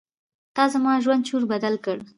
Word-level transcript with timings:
تا 0.55 0.63
زما 0.73 0.91
ژوند 1.03 1.21
چور 1.29 1.43
بدل 1.51 1.75
کړ. 1.85 1.97